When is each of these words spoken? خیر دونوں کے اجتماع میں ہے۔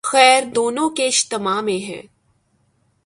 خیر 0.03 0.43
دونوں 0.55 0.89
کے 0.89 1.07
اجتماع 1.07 1.61
میں 1.61 1.87
ہے۔ 1.89 2.01